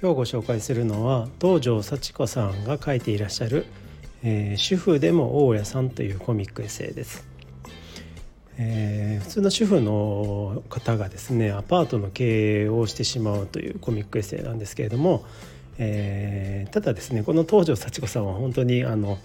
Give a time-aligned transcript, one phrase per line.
[0.00, 3.66] 今日ご紹介するのは道場幸子さんが書いていらっしゃる、
[4.22, 7.26] えー、主婦でも大家さんというコミックエッセイです、
[8.58, 15.24] えー、普通の主婦の方がですねアパートの経営をしてしまうというコミックエッセイなんですけれども、
[15.78, 19.18] えー、ただですねこの東條幸子さんは本当にあの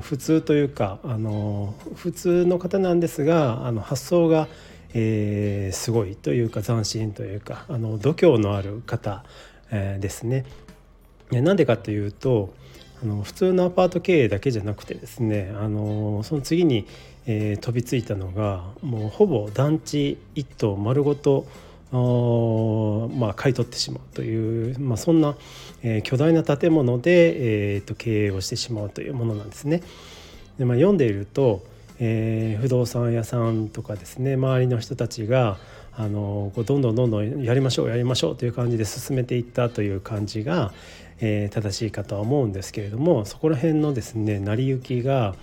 [0.00, 4.48] 普通というかあの普通の方なんですがあの発想が、
[4.94, 9.22] えー、すごいというか斬新というかあの度胸のある方
[9.70, 10.44] えー、ですね。
[11.30, 12.54] なんでかというと
[13.02, 16.86] あの普通のアパート経営だけじゃなくてですねあのその次に、
[17.26, 21.46] えー、飛びついたのがもうほぼ団地一棟丸ごと
[21.92, 25.36] まあ、買い取ってしまうという、まあ、そんな、
[25.82, 29.82] えー、巨大な建物で、えーと、経営をしてしまうというものなんですね。
[30.58, 31.62] でまあ、読んでいると、
[32.00, 35.58] えー、不動産屋さんとかですね周りの人たちが
[35.98, 40.72] あのこうどんどんどんどんやりましょうやりましょうという感じで進めていったという感じが、
[41.20, 45.34] えー、正しいかとは思うんですけれどもそこら辺のですね成り行きが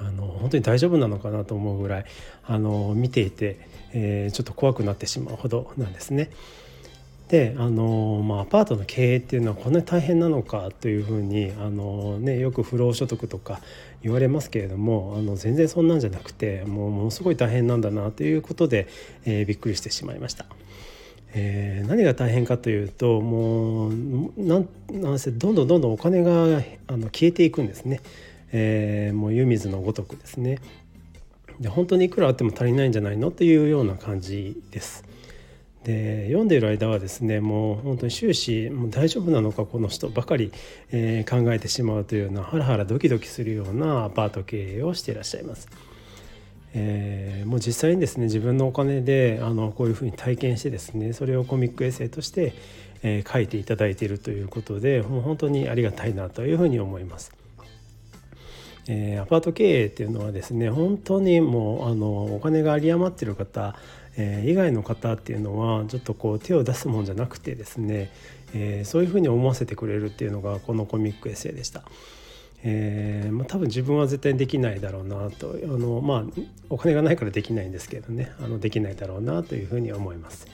[0.00, 2.04] あの本当に大丈夫なのかなと思うぐらい
[2.44, 3.60] あの見ていて、
[3.92, 6.30] えー、ちょっと怖くなってしまうほどなんですね。
[7.32, 13.62] であの、まあ、アパートの経営っていうのはこんなに大変なのかというふうにあの、ね、よく不労所得とか
[14.02, 18.86] 言われますけれどもあの全然そんなんじゃなくてもうものすごい大変なんだなということで、
[19.24, 20.44] えー、びっくりしてしまいました。
[21.32, 23.92] えー、何が大変かというともう
[24.36, 28.02] なんなんせどんどんどんどんお金があの消えていくんですね、
[28.52, 30.58] えー、もう湯水のごとくですね
[31.60, 33.28] で本当にいくらあっても足りないんじゃないの？
[33.28, 35.10] っていうような感じです。
[35.84, 40.52] で読んでいる間はですねもう本当に終始もう大丈夫なのかこの人ばかり、
[40.92, 45.68] えー、考えてしまうというようなハラハラドキドキするようなアパート経営をしていらっしゃいます。
[46.74, 52.54] えー、もう実際にですね自分のお金であのこういうふうに体験してですねそれをコミックエッセイとして、
[53.02, 57.41] えー、書いていただいているということでもう本当にありがたいなというふうに思います。
[58.88, 63.76] えー、アパート経営っていうのはですね本当にもうあのお金が有り余ってる方
[64.16, 68.10] えー、以外の方っていうのはちょっとこう手を出すもんじゃなくてですね、
[68.54, 71.82] えー、そういうふうに思わせてくれるっていうのがこのコミックエッセイでした。
[72.64, 76.24] えーまあ、多分自分は絶対できないだろうなとあの、まあ、
[76.70, 80.46] お金がないからできないんですけどねあのできないだろうなというふうに思います。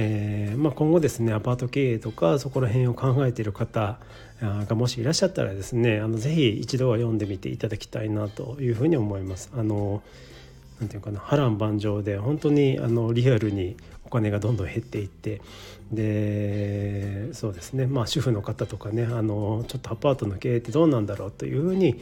[0.00, 3.98] えーまあ、今後ですねアパート経営とかそこら辺を考えている方
[4.40, 9.50] がもしいらっしゃったらですねあのぜひ一度は読んでみていただきたいなというふうに思います。
[9.56, 10.02] あの
[10.78, 15.42] なんていうかな波乱万丈で本当にあのリアルにお金がどんどん減っていって
[15.90, 22.00] でそうですねまあ主婦の方とかねあのちょっとアパートの経営ってどうなんだろうというふうに、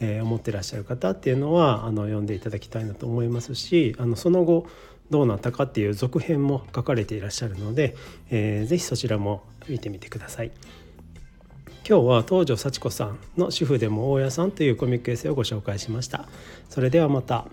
[0.00, 4.66] え、思ってらっしゃる方っていうのはあの読んでいただきたいなと思いますしあのその後
[5.10, 7.96] どうなったかっていう続編も書かれていらっしゃるので、
[8.30, 10.50] えー、ぜひそちらも見てみてください。
[11.88, 16.28] 今日は東條幸子さんの主婦でも大家さんというコミックエッセイをご紹介しました。
[16.68, 17.46] それではまた。